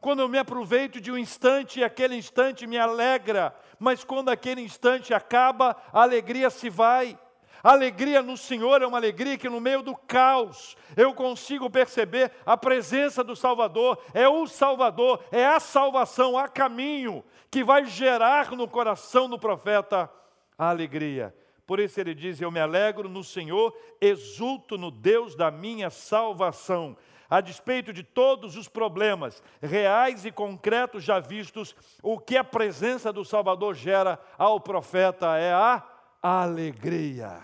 Quando 0.00 0.20
eu 0.20 0.28
me 0.28 0.36
aproveito 0.36 1.00
de 1.00 1.10
um 1.10 1.16
instante 1.16 1.80
e 1.80 1.84
aquele 1.84 2.14
instante 2.14 2.66
me 2.66 2.78
alegra, 2.78 3.56
mas 3.78 4.04
quando 4.04 4.28
aquele 4.28 4.60
instante 4.60 5.14
acaba, 5.14 5.74
a 5.90 6.02
alegria 6.02 6.50
se 6.50 6.68
vai. 6.68 7.18
A 7.62 7.72
alegria 7.72 8.20
no 8.20 8.36
Senhor 8.36 8.82
é 8.82 8.86
uma 8.86 8.98
alegria 8.98 9.38
que 9.38 9.48
no 9.48 9.58
meio 9.58 9.82
do 9.82 9.96
caos 9.96 10.76
eu 10.94 11.14
consigo 11.14 11.70
perceber 11.70 12.30
a 12.44 12.58
presença 12.58 13.24
do 13.24 13.34
Salvador, 13.34 13.98
é 14.12 14.28
o 14.28 14.46
Salvador, 14.46 15.24
é 15.32 15.46
a 15.46 15.58
salvação, 15.58 16.36
a 16.36 16.46
caminho 16.46 17.24
que 17.50 17.64
vai 17.64 17.86
gerar 17.86 18.50
no 18.50 18.68
coração 18.68 19.30
do 19.30 19.38
profeta 19.38 20.10
a 20.58 20.68
alegria. 20.68 21.34
Por 21.66 21.80
isso 21.80 21.98
ele 22.00 22.14
diz: 22.14 22.40
Eu 22.40 22.50
me 22.50 22.60
alegro 22.60 23.08
no 23.08 23.24
Senhor, 23.24 23.74
exulto 24.00 24.76
no 24.76 24.90
Deus 24.90 25.34
da 25.34 25.50
minha 25.50 25.90
salvação. 25.90 26.96
A 27.28 27.40
despeito 27.40 27.92
de 27.92 28.02
todos 28.02 28.56
os 28.56 28.68
problemas 28.68 29.42
reais 29.60 30.24
e 30.24 30.30
concretos 30.30 31.02
já 31.02 31.18
vistos, 31.18 31.74
o 32.02 32.18
que 32.18 32.36
a 32.36 32.44
presença 32.44 33.12
do 33.12 33.24
Salvador 33.24 33.74
gera 33.74 34.20
ao 34.36 34.60
profeta 34.60 35.36
é 35.38 35.52
a 35.52 35.82
alegria. 36.22 37.40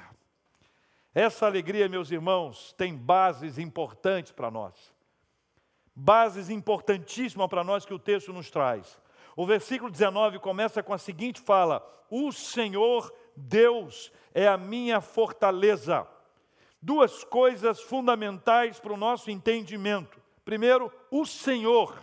Essa 1.15 1.47
alegria, 1.47 1.89
meus 1.89 2.11
irmãos, 2.11 2.73
tem 2.75 2.95
bases 2.95 3.59
importantes 3.59 4.33
para 4.33 4.51
nós. 4.51 4.75
Bases 5.97 6.51
importantíssimas 6.51 7.49
para 7.49 7.65
nós 7.65 7.85
que 7.85 7.95
o 7.95 7.99
texto 7.99 8.33
nos 8.33 8.51
traz. 8.51 8.99
O 9.35 9.45
versículo 9.45 9.91
19 9.91 10.39
começa 10.39 10.83
com 10.83 10.93
a 10.93 10.99
seguinte 10.99 11.41
fala: 11.41 11.85
O 12.09 12.31
Senhor 12.31 13.13
Deus 13.37 14.13
é 14.35 14.47
a 14.47 14.57
minha 14.57 15.01
fortaleza. 15.01 16.07
Duas 16.81 17.25
coisas 17.25 17.81
fundamentais 17.81 18.81
para 18.81 18.93
o 18.93 18.97
nosso 18.97 19.31
entendimento. 19.31 20.21
Primeiro, 20.45 20.93
o 21.11 21.27
Senhor, 21.27 21.99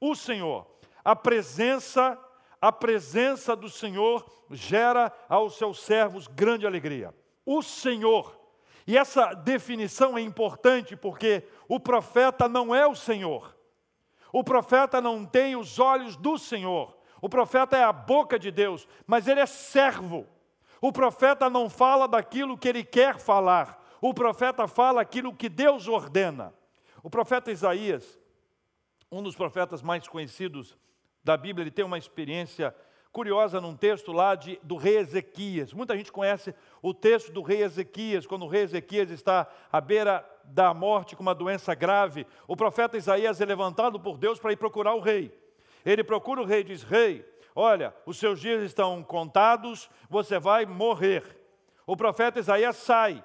o 0.00 0.14
Senhor. 0.14 0.66
A 1.04 1.16
presença, 1.16 2.18
a 2.60 2.70
presença 2.70 3.56
do 3.56 3.68
Senhor 3.68 4.24
gera 4.50 5.12
aos 5.28 5.56
seus 5.56 5.80
servos 5.80 6.26
grande 6.26 6.66
alegria. 6.66 7.14
O 7.44 7.62
Senhor. 7.62 8.38
E 8.86 8.96
essa 8.96 9.34
definição 9.34 10.16
é 10.16 10.20
importante 10.20 10.96
porque 10.96 11.46
o 11.68 11.78
profeta 11.78 12.48
não 12.48 12.74
é 12.74 12.86
o 12.86 12.94
Senhor. 12.94 13.56
O 14.32 14.44
profeta 14.44 15.00
não 15.00 15.24
tem 15.24 15.56
os 15.56 15.78
olhos 15.78 16.16
do 16.16 16.38
Senhor. 16.38 16.96
O 17.20 17.28
profeta 17.28 17.76
é 17.76 17.84
a 17.84 17.92
boca 17.92 18.38
de 18.38 18.50
Deus, 18.50 18.88
mas 19.06 19.28
ele 19.28 19.40
é 19.40 19.46
servo. 19.46 20.26
O 20.80 20.92
profeta 20.92 21.50
não 21.50 21.68
fala 21.68 22.08
daquilo 22.08 22.56
que 22.56 22.68
ele 22.68 22.82
quer 22.82 23.18
falar, 23.18 23.80
o 24.00 24.14
profeta 24.14 24.66
fala 24.66 25.00
aquilo 25.00 25.34
que 25.34 25.48
Deus 25.48 25.86
ordena. 25.86 26.54
O 27.02 27.10
profeta 27.10 27.50
Isaías, 27.50 28.18
um 29.10 29.22
dos 29.22 29.36
profetas 29.36 29.82
mais 29.82 30.08
conhecidos 30.08 30.76
da 31.22 31.36
Bíblia, 31.36 31.64
ele 31.64 31.70
tem 31.70 31.84
uma 31.84 31.98
experiência 31.98 32.74
curiosa 33.12 33.60
num 33.60 33.76
texto 33.76 34.12
lá 34.12 34.34
de, 34.34 34.58
do 34.62 34.76
rei 34.76 34.98
Ezequias. 34.98 35.72
Muita 35.72 35.96
gente 35.96 36.12
conhece 36.12 36.54
o 36.80 36.94
texto 36.94 37.32
do 37.32 37.42
rei 37.42 37.62
Ezequias, 37.62 38.26
quando 38.26 38.44
o 38.44 38.48
rei 38.48 38.62
Ezequias 38.62 39.10
está 39.10 39.48
à 39.70 39.80
beira 39.80 40.24
da 40.44 40.72
morte 40.72 41.16
com 41.16 41.22
uma 41.22 41.34
doença 41.34 41.74
grave. 41.74 42.26
O 42.46 42.56
profeta 42.56 42.96
Isaías 42.96 43.40
é 43.40 43.44
levantado 43.44 43.98
por 43.98 44.16
Deus 44.16 44.38
para 44.38 44.52
ir 44.52 44.56
procurar 44.56 44.94
o 44.94 45.00
rei. 45.00 45.36
Ele 45.84 46.04
procura 46.04 46.40
o 46.40 46.44
rei 46.44 46.60
e 46.60 46.64
diz: 46.64 46.82
Rei, 46.82 47.24
Olha, 47.54 47.94
os 48.06 48.18
seus 48.18 48.40
dias 48.40 48.62
estão 48.62 49.02
contados, 49.02 49.90
você 50.08 50.38
vai 50.38 50.66
morrer. 50.66 51.38
O 51.86 51.96
profeta 51.96 52.38
Isaías 52.38 52.76
sai. 52.76 53.24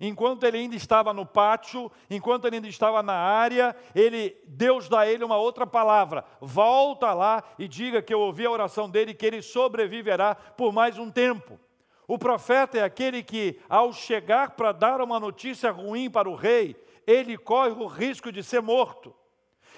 Enquanto 0.00 0.44
ele 0.44 0.58
ainda 0.58 0.74
estava 0.74 1.12
no 1.12 1.24
pátio, 1.24 1.90
enquanto 2.10 2.46
ele 2.46 2.56
ainda 2.56 2.68
estava 2.68 3.02
na 3.02 3.14
área, 3.14 3.74
ele, 3.94 4.36
Deus 4.46 4.88
dá 4.88 5.00
a 5.00 5.06
ele 5.06 5.24
uma 5.24 5.36
outra 5.36 5.66
palavra. 5.66 6.24
Volta 6.40 7.14
lá 7.14 7.42
e 7.58 7.68
diga 7.68 8.02
que 8.02 8.12
eu 8.12 8.20
ouvi 8.20 8.44
a 8.44 8.50
oração 8.50 8.90
dele 8.90 9.14
que 9.14 9.24
ele 9.24 9.40
sobreviverá 9.40 10.34
por 10.34 10.72
mais 10.72 10.98
um 10.98 11.10
tempo. 11.10 11.58
O 12.06 12.18
profeta 12.18 12.78
é 12.78 12.82
aquele 12.82 13.22
que, 13.22 13.58
ao 13.68 13.92
chegar 13.92 14.50
para 14.50 14.72
dar 14.72 15.00
uma 15.00 15.18
notícia 15.18 15.70
ruim 15.70 16.10
para 16.10 16.28
o 16.28 16.34
rei, 16.34 16.76
ele 17.06 17.38
corre 17.38 17.70
o 17.70 17.86
risco 17.86 18.30
de 18.30 18.42
ser 18.42 18.60
morto. 18.60 19.14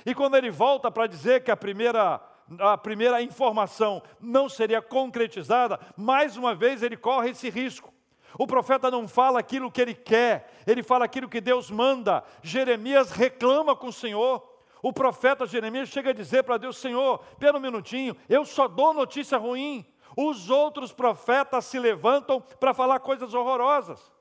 E 0.05 0.15
quando 0.15 0.37
ele 0.37 0.51
volta 0.51 0.91
para 0.91 1.07
dizer 1.07 1.45
que 1.45 1.51
a 1.51 1.57
primeira 1.57 2.21
a 2.59 2.79
primeira 2.79 3.21
informação 3.23 4.03
não 4.21 4.49
seria 4.49 4.81
concretizada, 4.81 5.81
mais 5.97 6.37
uma 6.37 6.55
vez 6.55 6.83
ele 6.83 6.97
corre 6.97 7.31
esse 7.31 7.51
risco. 7.51 7.93
O 8.39 8.47
profeta 8.47 8.91
não 8.91 9.09
fala 9.09 9.41
aquilo 9.41 9.71
que 9.71 9.81
ele 9.81 9.95
quer, 9.95 10.53
ele 10.67 10.83
fala 10.83 11.05
aquilo 11.05 11.29
que 11.29 11.41
Deus 11.41 11.71
manda. 11.71 12.23
Jeremias 12.43 13.11
reclama 13.11 13.75
com 13.75 13.89
o 13.89 13.93
Senhor. 13.93 14.47
O 14.83 14.93
profeta 14.93 15.47
Jeremias 15.47 15.89
chega 15.89 16.11
a 16.11 16.15
dizer 16.15 16.45
para 16.45 16.59
Deus: 16.59 16.77
Senhor, 16.77 17.19
pera 17.39 17.57
um 17.57 17.61
minutinho, 17.61 18.17
eu 18.29 18.45
só 18.45 18.69
dou 18.69 18.93
notícia 18.93 19.39
ruim. 19.39 19.87
Os 20.17 20.49
outros 20.49 20.93
profetas 20.93 21.65
se 21.65 21.79
levantam 21.79 22.41
para 22.41 22.73
falar 22.73 23.01
coisas 23.01 23.35
horrorosas. 23.35 24.13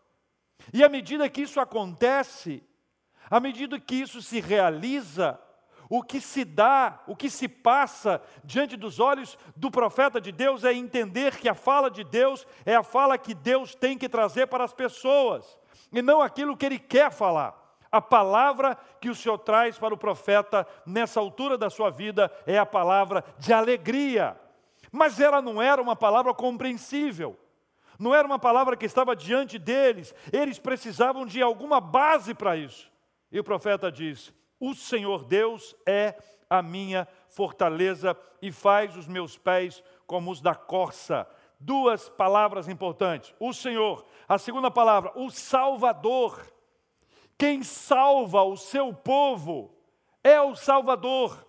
E 0.74 0.84
à 0.84 0.90
medida 0.90 1.30
que 1.30 1.42
isso 1.42 1.60
acontece, 1.60 2.64
à 3.30 3.40
medida 3.40 3.80
que 3.80 3.96
isso 3.96 4.22
se 4.22 4.40
realiza, 4.40 5.40
o 5.90 6.02
que 6.02 6.20
se 6.20 6.44
dá, 6.44 7.02
o 7.08 7.16
que 7.16 7.30
se 7.30 7.48
passa 7.48 8.22
diante 8.44 8.76
dos 8.76 9.00
olhos 9.00 9.38
do 9.56 9.70
profeta 9.70 10.20
de 10.20 10.32
Deus 10.32 10.64
é 10.64 10.74
entender 10.74 11.38
que 11.38 11.48
a 11.48 11.54
fala 11.54 11.90
de 11.90 12.04
Deus 12.04 12.46
é 12.66 12.76
a 12.76 12.84
fala 12.84 13.18
que 13.18 13.34
Deus 13.34 13.76
tem 13.76 13.98
que 13.98 14.10
trazer 14.10 14.48
para 14.48 14.64
as 14.64 14.74
pessoas, 14.74 15.58
e 15.92 16.02
não 16.02 16.22
aquilo 16.22 16.58
que 16.58 16.66
ele 16.66 16.80
quer 16.80 17.12
falar. 17.12 17.64
A 17.92 18.02
palavra 18.02 18.78
que 19.00 19.10
o 19.10 19.16
Senhor 19.16 19.38
traz 19.38 19.80
para 19.80 19.94
o 19.94 19.98
profeta 19.98 20.68
nessa 20.86 21.20
altura 21.20 21.58
da 21.58 21.70
sua 21.70 21.90
vida 21.90 22.30
é 22.46 22.58
a 22.58 22.66
palavra 22.66 23.24
de 23.38 23.54
alegria. 23.54 24.38
Mas 24.92 25.20
ela 25.20 25.42
não 25.42 25.62
era 25.62 25.82
uma 25.82 25.96
palavra 25.96 26.34
compreensível. 26.34 27.40
Não 27.98 28.14
era 28.14 28.28
uma 28.28 28.40
palavra 28.40 28.76
que 28.76 28.86
estava 28.86 29.16
diante 29.16 29.58
deles, 29.58 30.14
eles 30.34 30.60
precisavam 30.60 31.26
de 31.26 31.42
alguma 31.42 31.80
base 31.80 32.34
para 32.34 32.58
isso. 32.58 32.92
E 33.32 33.40
o 33.40 33.44
profeta 33.44 33.90
diz: 33.92 34.34
o 34.60 34.74
Senhor 34.74 35.24
Deus 35.24 35.76
é 35.86 36.16
a 36.50 36.62
minha 36.62 37.08
fortaleza 37.30 38.18
e 38.42 38.52
faz 38.52 38.96
os 38.96 39.08
meus 39.08 39.38
pés 39.38 39.84
como 40.06 40.32
os 40.32 40.42
da 40.42 40.56
corça. 40.56 41.28
Duas 41.60 42.10
palavras 42.10 42.68
importantes: 42.68 43.34
o 43.40 43.54
Senhor. 43.54 44.06
A 44.28 44.38
segunda 44.38 44.72
palavra, 44.72 45.12
o 45.16 45.30
Salvador. 45.30 46.54
Quem 47.38 47.64
salva 47.64 48.44
o 48.44 48.56
seu 48.56 48.94
povo 48.94 49.76
é 50.24 50.40
o 50.42 50.56
Salvador. 50.56 51.46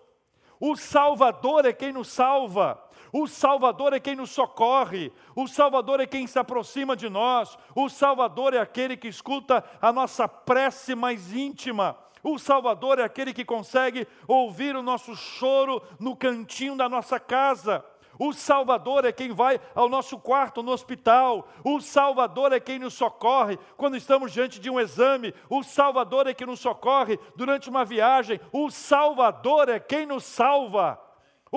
O 0.59 0.75
Salvador 0.75 1.65
é 1.65 1.73
quem 1.73 1.93
nos 1.93 2.09
salva. 2.09 2.81
O 3.11 3.27
Salvador 3.27 3.93
é 3.93 3.99
quem 3.99 4.15
nos 4.15 4.31
socorre, 4.31 5.11
o 5.35 5.47
Salvador 5.47 5.99
é 5.99 6.05
quem 6.05 6.27
se 6.27 6.37
aproxima 6.37 6.95
de 6.95 7.09
nós, 7.09 7.57
o 7.75 7.89
Salvador 7.89 8.53
é 8.53 8.59
aquele 8.59 8.97
que 8.97 9.07
escuta 9.07 9.63
a 9.81 9.91
nossa 9.91 10.27
prece 10.27 10.95
mais 10.95 11.33
íntima. 11.33 11.97
O 12.23 12.37
Salvador 12.37 12.99
é 12.99 13.03
aquele 13.03 13.33
que 13.33 13.45
consegue 13.45 14.07
ouvir 14.27 14.75
o 14.75 14.83
nosso 14.83 15.15
choro 15.15 15.81
no 15.99 16.15
cantinho 16.15 16.75
da 16.75 16.89
nossa 16.89 17.19
casa. 17.19 17.83
O 18.19 18.33
Salvador 18.33 19.05
é 19.05 19.11
quem 19.11 19.31
vai 19.31 19.61
ao 19.75 19.87
nosso 19.87 20.17
quarto 20.17 20.63
no 20.63 20.71
hospital. 20.71 21.47
O 21.63 21.79
Salvador 21.79 22.51
é 22.51 22.59
quem 22.59 22.79
nos 22.79 22.95
socorre 22.95 23.57
quando 23.77 23.95
estamos 23.95 24.31
diante 24.31 24.59
de 24.59 24.69
um 24.69 24.79
exame. 24.79 25.33
O 25.49 25.63
Salvador 25.63 26.27
é 26.27 26.33
quem 26.33 26.47
nos 26.47 26.59
socorre 26.59 27.19
durante 27.35 27.69
uma 27.69 27.85
viagem. 27.85 28.39
O 28.51 28.71
Salvador 28.71 29.69
é 29.69 29.79
quem 29.79 30.05
nos 30.05 30.23
salva. 30.23 30.99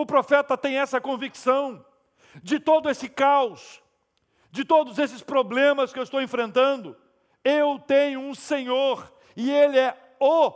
O 0.00 0.06
profeta 0.06 0.56
tem 0.56 0.78
essa 0.78 0.98
convicção 0.98 1.84
de 2.42 2.58
todo 2.58 2.88
esse 2.88 3.06
caos, 3.06 3.82
de 4.50 4.64
todos 4.64 4.98
esses 4.98 5.20
problemas 5.20 5.92
que 5.92 5.98
eu 5.98 6.02
estou 6.02 6.22
enfrentando. 6.22 6.96
Eu 7.44 7.78
tenho 7.78 8.18
um 8.18 8.34
Senhor 8.34 9.12
e 9.36 9.50
Ele 9.50 9.78
é 9.78 9.94
o 10.18 10.54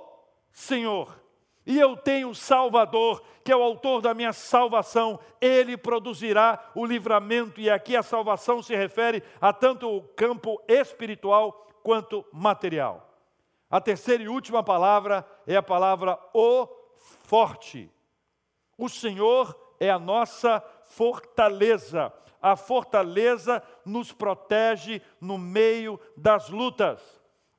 Senhor. 0.51 1.23
E 1.67 1.79
eu 1.79 1.95
tenho 1.95 2.31
o 2.31 2.35
Salvador, 2.35 3.23
que 3.45 3.53
é 3.53 3.57
o 3.57 3.63
autor 3.63 4.01
da 4.01 4.15
minha 4.15 4.33
salvação. 4.33 5.21
Ele 5.39 5.77
produzirá 5.77 6.71
o 6.75 6.87
livramento, 6.87 7.61
e 7.61 7.69
aqui 7.69 7.95
a 7.95 8.03
salvação 8.03 8.63
se 8.63 8.75
refere 8.75 9.23
a 9.39 9.53
tanto 9.53 9.95
o 9.95 10.03
campo 10.03 10.59
espiritual 10.67 11.69
quanto 11.83 12.25
material. 12.33 13.15
A 13.71 13.79
terceira 13.79 14.23
e 14.23 14.29
última 14.29 14.63
palavra 14.63 15.23
é 15.47 15.55
a 15.55 15.63
palavra 15.63 16.19
o 16.33 16.67
forte. 17.25 17.91
O 18.77 18.89
Senhor 18.89 19.59
é 19.79 19.91
a 19.91 19.99
nossa 19.99 20.63
fortaleza. 20.85 22.13
A 22.41 22.57
fortaleza 22.57 23.63
nos 23.85 24.13
protege 24.13 25.01
no 25.21 25.39
meio 25.39 25.99
das 26.17 26.49
lutas. 26.49 27.01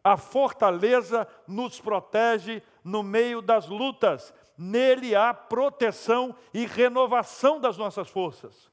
A 0.04 0.18
fortaleza 0.18 1.28
nos 1.48 1.82
protege 1.82 2.62
no 2.84 3.02
meio 3.02 3.42
das 3.42 3.68
lutas. 3.68 4.34
Nele 4.58 5.16
há 5.16 5.34
proteção 5.34 6.36
e 6.54 6.66
renovação 6.66 7.60
das 7.60 7.78
nossas 7.78 8.08
forças. 8.08 8.70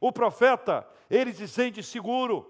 O 0.00 0.12
profeta, 0.12 0.86
ele 1.10 1.32
se 1.32 1.48
sente 1.48 1.82
seguro, 1.82 2.48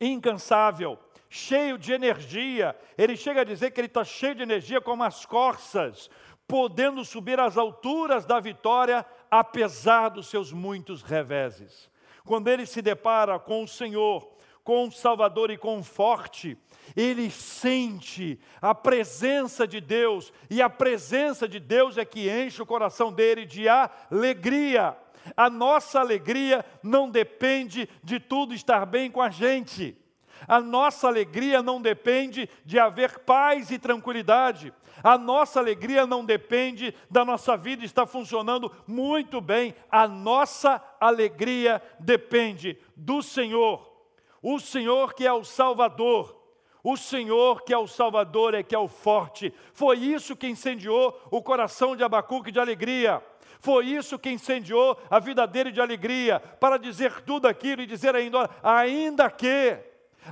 incansável, 0.00 0.98
cheio 1.28 1.78
de 1.78 1.92
energia. 1.92 2.76
Ele 2.96 3.16
chega 3.16 3.40
a 3.40 3.44
dizer 3.44 3.70
que 3.70 3.80
ele 3.80 3.86
está 3.86 4.04
cheio 4.04 4.34
de 4.34 4.42
energia 4.42 4.80
como 4.80 5.02
as 5.02 5.26
corças, 5.26 6.10
podendo 6.52 7.02
subir 7.02 7.40
às 7.40 7.56
alturas 7.56 8.26
da 8.26 8.38
vitória, 8.38 9.06
apesar 9.30 10.10
dos 10.10 10.26
seus 10.26 10.52
muitos 10.52 11.00
reveses. 11.00 11.90
Quando 12.26 12.48
ele 12.48 12.66
se 12.66 12.82
depara 12.82 13.38
com 13.38 13.62
o 13.62 13.66
Senhor, 13.66 14.30
com 14.62 14.86
o 14.86 14.92
Salvador 14.92 15.50
e 15.50 15.56
com 15.56 15.78
o 15.78 15.82
forte, 15.82 16.58
ele 16.94 17.30
sente 17.30 18.38
a 18.60 18.74
presença 18.74 19.66
de 19.66 19.80
Deus, 19.80 20.30
e 20.50 20.60
a 20.60 20.68
presença 20.68 21.48
de 21.48 21.58
Deus 21.58 21.96
é 21.96 22.04
que 22.04 22.28
enche 22.28 22.60
o 22.60 22.66
coração 22.66 23.10
dele 23.10 23.46
de 23.46 23.66
alegria. 23.66 24.94
A 25.34 25.48
nossa 25.48 26.00
alegria 26.00 26.62
não 26.82 27.08
depende 27.08 27.88
de 28.04 28.20
tudo 28.20 28.52
estar 28.52 28.84
bem 28.84 29.10
com 29.10 29.22
a 29.22 29.30
gente. 29.30 29.96
A 30.46 30.60
nossa 30.60 31.06
alegria 31.06 31.62
não 31.62 31.80
depende 31.80 32.46
de 32.62 32.78
haver 32.78 33.20
paz 33.20 33.70
e 33.70 33.78
tranquilidade. 33.78 34.70
A 35.02 35.18
nossa 35.18 35.58
alegria 35.58 36.06
não 36.06 36.24
depende 36.24 36.94
da 37.10 37.24
nossa 37.24 37.56
vida 37.56 37.84
estar 37.84 38.06
funcionando 38.06 38.70
muito 38.86 39.40
bem. 39.40 39.74
A 39.90 40.06
nossa 40.06 40.82
alegria 41.00 41.82
depende 41.98 42.78
do 42.96 43.22
Senhor. 43.22 43.90
O 44.42 44.58
Senhor 44.58 45.14
que 45.14 45.26
é 45.26 45.32
o 45.32 45.44
Salvador. 45.44 46.40
O 46.84 46.96
Senhor 46.96 47.62
que 47.62 47.72
é 47.72 47.78
o 47.78 47.86
Salvador 47.86 48.54
é 48.54 48.62
que 48.62 48.74
é 48.74 48.78
o 48.78 48.88
forte. 48.88 49.52
Foi 49.72 49.98
isso 49.98 50.36
que 50.36 50.48
incendiou 50.48 51.20
o 51.30 51.40
coração 51.40 51.94
de 51.94 52.02
Abacuque 52.02 52.50
de 52.50 52.58
alegria. 52.58 53.22
Foi 53.60 53.86
isso 53.86 54.18
que 54.18 54.28
incendiou 54.28 54.98
a 55.08 55.20
vida 55.20 55.46
dele 55.46 55.70
de 55.70 55.80
alegria, 55.80 56.40
para 56.40 56.76
dizer 56.76 57.20
tudo 57.20 57.46
aquilo 57.46 57.82
e 57.82 57.86
dizer 57.86 58.16
ainda, 58.16 58.50
ainda 58.60 59.30
que 59.30 59.78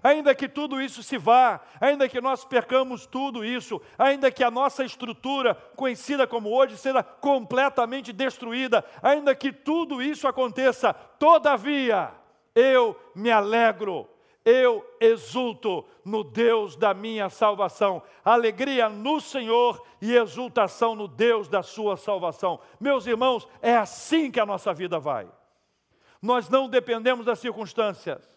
Ainda 0.03 0.35
que 0.35 0.48
tudo 0.48 0.81
isso 0.81 1.03
se 1.03 1.18
vá, 1.18 1.61
ainda 1.81 2.09
que 2.09 2.20
nós 2.20 2.44
percamos 2.44 3.07
tudo 3.07 3.44
isso, 3.44 3.81
ainda 3.98 4.31
que 4.31 4.44
a 4.44 4.50
nossa 4.50 4.85
estrutura, 4.85 5.55
conhecida 5.74 6.26
como 6.26 6.50
hoje, 6.50 6.76
seja 6.76 7.03
completamente 7.03 8.12
destruída, 8.12 8.85
ainda 9.03 9.35
que 9.35 9.53
tudo 9.53 10.00
isso 10.00 10.29
aconteça, 10.29 10.92
todavia, 10.94 12.12
eu 12.55 12.96
me 13.14 13.31
alegro, 13.31 14.09
eu 14.44 14.85
exulto 15.00 15.85
no 16.05 16.22
Deus 16.22 16.76
da 16.76 16.94
minha 16.94 17.29
salvação. 17.29 18.03
Alegria 18.24 18.88
no 18.88 19.20
Senhor 19.20 19.85
e 20.00 20.14
exultação 20.14 20.94
no 20.94 21.07
Deus 21.07 21.48
da 21.48 21.62
sua 21.62 21.96
salvação. 21.96 22.61
Meus 22.79 23.07
irmãos, 23.07 23.46
é 23.61 23.76
assim 23.76 24.31
que 24.31 24.40
a 24.40 24.46
nossa 24.46 24.72
vida 24.72 24.98
vai. 24.98 25.29
Nós 26.22 26.48
não 26.48 26.68
dependemos 26.68 27.26
das 27.26 27.38
circunstâncias 27.38 28.29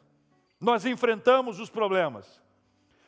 nós 0.64 0.86
enfrentamos 0.86 1.60
os 1.60 1.70
problemas, 1.70 2.42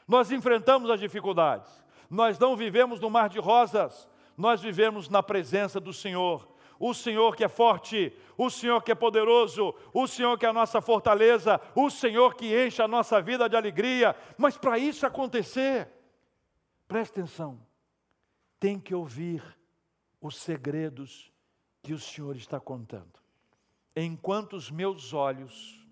nós 0.05 0.29
enfrentamos 0.29 0.89
as 0.89 0.99
dificuldades, 0.99 1.71
nós 2.09 2.37
não 2.37 2.53
vivemos 2.53 2.99
no 2.99 3.09
mar 3.09 3.29
de 3.29 3.39
rosas, 3.39 4.09
nós 4.35 4.61
vivemos 4.61 5.07
na 5.07 5.23
presença 5.23 5.79
do 5.79 5.93
Senhor. 5.93 6.53
O 6.77 6.93
Senhor 6.93 7.33
que 7.33 7.45
é 7.45 7.47
forte, 7.47 8.11
o 8.37 8.49
Senhor 8.49 8.83
que 8.83 8.91
é 8.91 8.95
poderoso, 8.95 9.73
o 9.93 10.05
Senhor 10.05 10.37
que 10.37 10.45
é 10.45 10.49
a 10.49 10.53
nossa 10.53 10.81
fortaleza, 10.81 11.61
o 11.73 11.89
Senhor 11.89 12.35
que 12.35 12.53
enche 12.65 12.81
a 12.81 12.87
nossa 12.89 13.21
vida 13.21 13.47
de 13.47 13.55
alegria. 13.55 14.13
Mas 14.37 14.57
para 14.57 14.77
isso 14.77 15.05
acontecer, 15.07 15.87
preste 16.89 17.21
atenção, 17.21 17.57
tem 18.59 18.77
que 18.77 18.93
ouvir 18.93 19.41
os 20.19 20.35
segredos 20.35 21.31
que 21.81 21.93
o 21.93 21.99
Senhor 21.99 22.35
está 22.35 22.59
contando. 22.59 23.17
Enquanto 23.95 24.57
os 24.57 24.69
meus 24.69 25.13
olhos 25.13 25.84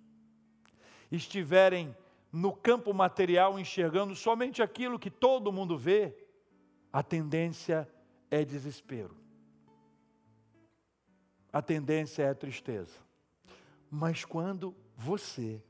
estiverem 1.15 1.95
no 2.31 2.51
campo 2.51 2.91
material 2.93 3.59
enxergando 3.59 4.15
somente 4.15 4.63
aquilo 4.63 4.97
que 4.97 5.11
todo 5.11 5.51
mundo 5.51 5.77
vê, 5.77 6.17
a 6.91 7.03
tendência 7.03 7.87
é 8.31 8.43
desespero. 8.43 9.15
A 11.51 11.61
tendência 11.61 12.23
é 12.23 12.33
tristeza. 12.33 12.97
Mas 13.89 14.25
quando 14.25 14.75
você 14.97 15.63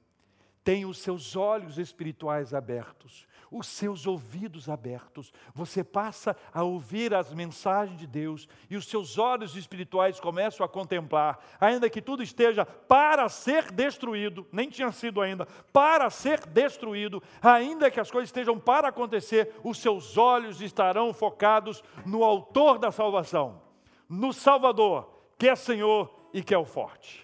tem 0.63 0.86
os 0.86 0.99
seus 0.99 1.36
olhos 1.36 1.78
espirituais 1.78 2.54
abertos, 2.54 3.28
os 3.52 3.67
seus 3.67 4.08
ouvidos 4.08 4.69
abertos, 4.69 5.32
você 5.54 5.84
passa 5.84 6.36
a 6.52 6.63
ouvir 6.63 7.13
as 7.13 7.32
mensagens 7.34 7.99
de 7.99 8.08
Deus 8.08 8.47
e 8.69 8.76
os 8.76 8.88
seus 8.88 9.17
olhos 9.17 9.56
espirituais 9.56 10.19
começam 10.19 10.65
a 10.65 10.69
contemplar, 10.69 11.39
ainda 11.60 11.89
que 11.89 12.02
tudo 12.02 12.23
esteja 12.23 12.65
para 12.65 13.28
ser 13.30 13.71
destruído, 13.71 14.47
nem 14.52 14.69
tinha 14.69 14.91
sido 14.91 15.21
ainda, 15.21 15.45
para 15.71 16.10
ser 16.10 16.47
destruído, 16.47 17.21
ainda 17.41 17.91
que 17.91 17.99
as 17.99 18.10
coisas 18.10 18.30
estejam 18.30 18.58
para 18.58 18.88
acontecer, 18.88 19.54
os 19.63 19.78
seus 19.78 20.17
olhos 20.17 20.62
estarão 20.62 21.13
focados 21.13 21.84
no 22.06 22.23
Autor 22.23 22.80
da 22.80 22.91
salvação, 22.91 23.62
no 24.10 24.34
Salvador, 24.34 25.10
que 25.38 25.49
é 25.49 25.56
Senhor 25.56 26.30
e 26.34 26.41
que 26.41 26.54
é 26.54 26.58
o 26.58 26.65
forte 26.65 27.23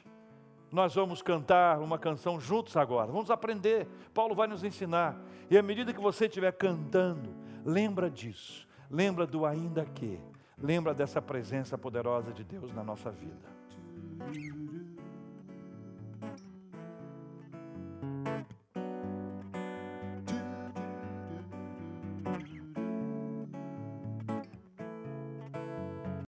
nós 0.72 0.94
vamos 0.94 1.22
cantar 1.22 1.80
uma 1.80 1.98
canção 1.98 2.40
juntos 2.40 2.78
agora. 2.78 3.12
Vamos 3.12 3.32
aprender. 3.32 3.88
Paulo 4.14 4.36
vai 4.36 4.48
nos 4.48 4.64
ensinar. 4.64 5.20
E 5.50 5.58
à 5.58 5.64
medida 5.64 5.94
que 5.94 6.00
você 6.00 6.26
estiver 6.26 6.52
cantando, 6.54 7.30
lembra 7.66 8.10
disso. 8.10 8.68
Lembra 8.90 9.26
do 9.26 9.46
ainda 9.46 9.86
que. 9.86 10.20
Lembra 10.62 10.94
dessa 10.94 11.22
presença 11.22 11.78
poderosa 11.78 12.32
de 12.32 12.44
Deus 12.44 12.74
na 12.74 12.84
nossa 12.84 13.10
vida. 13.10 13.60